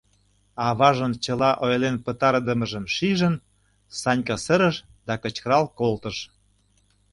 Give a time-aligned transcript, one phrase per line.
[0.67, 3.35] Аважын чыла ойлен пытарыдымыжым шижын,
[3.99, 4.75] Санька сырыш
[5.07, 6.17] да кычкырал колтыш: